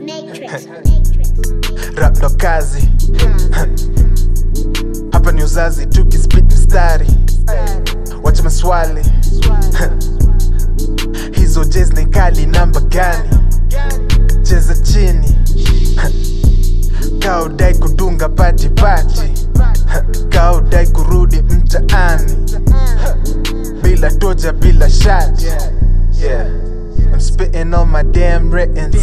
Matrix. 0.00 0.66
rap 1.96 2.16
ndo 2.18 2.30
kazi. 2.30 2.88
Hapa 5.12 5.32
ni 5.32 5.42
uzazi 5.44 5.86
tukispit 5.86 6.44
mstari. 6.52 7.06
Wacha 8.22 8.42
maswali. 8.42 9.02
Hizo 11.32 11.64
jez 11.64 11.90
ni 11.92 12.06
kali 12.06 12.46
namba 12.46 12.80
gani? 12.80 13.28
Cheza 14.42 14.74
chini. 14.74 15.36
Kaudai 17.18 17.74
kudunga 17.74 18.28
patipati 18.28 19.32
kaudai 20.28 20.86
kurudi 20.86 21.42
mtaani. 21.42 22.32
Bila 23.82 24.10
toja 24.10 24.52
bila 24.52 24.90
shati 24.90 25.46
yeah. 26.22 26.46
Spitting 27.34 27.74
on 27.74 27.88
my 27.88 28.04
damn 28.04 28.48
writtens 28.48 28.94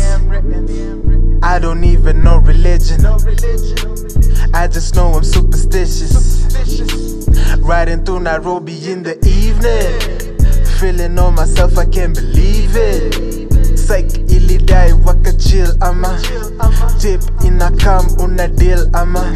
I 1.44 1.60
don't 1.60 1.84
even 1.84 2.24
know 2.24 2.38
religion. 2.38 3.06
I 4.54 4.70
just 4.72 4.96
know 4.96 5.12
I'm 5.12 5.24
superstitious. 5.26 6.48
Riding 7.60 8.06
through 8.06 8.22
Nairobi 8.22 8.90
in 8.90 9.04
the 9.04 9.18
evening. 9.28 10.40
Feeling 10.80 11.20
on 11.20 11.36
myself, 11.36 11.78
I 11.78 11.86
can't 11.86 12.16
believe 12.16 12.72
it. 12.78 13.78
Psych 13.78 14.08
ilidai 14.30 14.94
waka 15.06 15.34
chill 15.34 15.76
ama 15.84 16.18
Dip 17.02 17.22
in 17.44 17.62
a 17.62 17.76
cam 17.76 18.06
una 18.22 18.48
deal 18.48 18.90
ama 18.96 19.34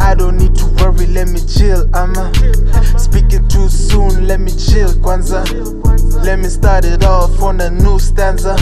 I 0.00 0.14
don't 0.16 0.36
need 0.38 0.56
to 0.56 0.66
worry, 0.82 1.06
let 1.06 1.28
me 1.28 1.38
chill 1.46 1.88
ama 1.94 2.32
Speaking 2.98 3.46
too 3.46 3.68
soon, 3.68 4.26
let 4.26 4.40
me 4.40 4.50
chill 4.50 4.92
kwanza 5.02 5.44
Let 6.28 6.40
me 6.40 6.48
start 6.50 6.84
it 6.84 7.04
off 7.04 7.40
on 7.40 7.58
a 7.62 7.70
new 7.70 7.98
stanza. 7.98 8.54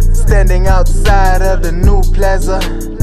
Standing 0.00 0.66
outside 0.66 1.42
of 1.42 1.62
the 1.62 1.70
new 1.70 2.00
plaza. 2.14 2.62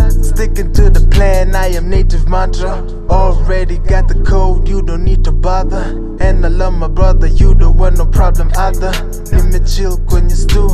Sticking 0.09 0.73
to 0.73 0.89
the 0.89 1.07
plan, 1.11 1.53
I 1.53 1.67
am 1.67 1.87
native 1.87 2.27
mantra. 2.27 2.81
Already 3.11 3.77
got 3.77 4.07
the 4.07 4.19
code, 4.23 4.67
you 4.67 4.81
don't 4.81 5.03
need 5.03 5.23
to 5.25 5.31
bother. 5.31 6.17
And 6.19 6.43
I 6.43 6.47
love 6.47 6.73
my 6.73 6.87
brother, 6.87 7.27
you 7.27 7.53
don't 7.53 7.77
want 7.77 7.99
no 7.99 8.07
problem 8.07 8.49
either. 8.57 8.89
Let 9.31 9.53
me 9.53 9.59
chill 9.59 9.99
kwenye 10.09 10.35
stew. 10.35 10.69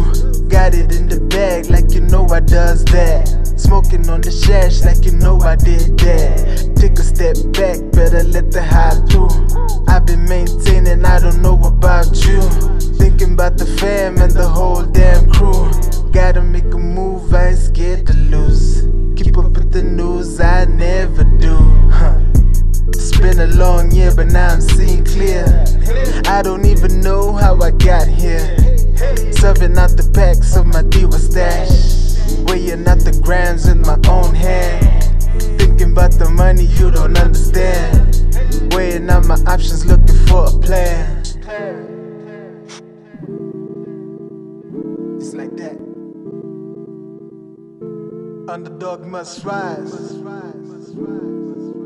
Got 0.47 0.73
it 0.73 0.95
in 0.95 1.09
the 1.09 1.19
bag 1.19 1.69
like 1.69 1.91
you 1.91 1.99
know 1.99 2.25
I 2.29 2.39
does 2.39 2.85
that. 2.95 3.27
Smoking 3.57 4.09
on 4.09 4.21
the 4.21 4.31
shash 4.31 4.85
like 4.85 5.03
you 5.03 5.17
know 5.19 5.41
I 5.41 5.57
did 5.57 5.99
that. 5.99 6.77
Take 6.77 6.97
a 6.97 7.03
step 7.03 7.35
back, 7.51 7.91
better 7.91 8.23
let 8.23 8.51
the 8.51 8.63
high 8.63 8.95
through. 9.11 9.27
I've 9.89 10.05
been 10.05 10.23
maintaining, 10.29 11.03
I 11.03 11.19
don't 11.19 11.41
know 11.41 11.61
about 11.61 12.07
you 12.25 12.62
Thinking 13.23 13.35
about 13.35 13.57
the 13.57 13.65
fam 13.79 14.17
and 14.17 14.31
the 14.31 14.45
whole 14.45 14.83
damn 14.83 15.31
crew 15.31 15.71
Gotta 16.11 16.41
make 16.41 16.65
a 16.73 16.77
move, 16.77 17.33
I 17.33 17.51
ain't 17.51 17.57
scared 17.57 18.05
to 18.07 18.13
lose 18.13 18.81
Keep 19.15 19.37
up 19.37 19.51
with 19.51 19.71
the 19.71 19.81
news, 19.81 20.41
I 20.41 20.65
never 20.65 21.23
do 21.23 21.55
huh. 21.89 22.19
It's 22.89 23.17
been 23.17 23.39
a 23.39 23.47
long 23.55 23.91
year, 23.91 24.13
but 24.13 24.27
now 24.27 24.49
I'm 24.49 24.59
seeing 24.59 25.05
clear. 25.05 25.45
I 26.25 26.41
don't 26.41 26.65
even 26.65 26.99
know 26.99 27.31
how 27.31 27.57
I 27.61 27.71
got 27.71 28.09
here. 28.09 28.57
Serving 29.31 29.77
out 29.77 29.95
the 29.95 30.11
packs 30.13 30.57
of 30.57 30.65
my 30.65 30.83
diva 30.83 31.17
stash. 31.17 32.19
Weighing 32.51 32.85
out 32.85 32.99
the 32.99 33.17
grams 33.23 33.67
in 33.67 33.79
my 33.83 33.97
own 34.09 34.35
hand. 34.35 35.01
Thinking 35.57 35.93
about 35.93 36.11
the 36.11 36.29
money 36.29 36.65
you 36.65 36.91
don't 36.91 37.17
understand. 37.17 38.73
Weighing 38.73 39.09
out 39.09 39.25
my 39.27 39.39
options, 39.47 39.85
looking 39.85 40.27
for 40.27 40.47
a 40.47 40.59
plan. 40.59 41.92
It's 45.23 45.33
like 45.33 45.55
that. 45.55 45.79
Underdog 48.51 49.05
must 49.05 49.45
rise. 49.45 49.93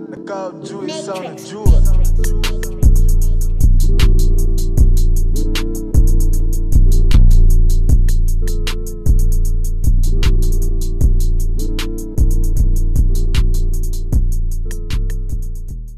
Like 0.10 0.32
all 0.32 0.54
Jewish 0.54 1.08
on 1.08 1.36
the. 1.36 2.42
Jew. 2.42 2.47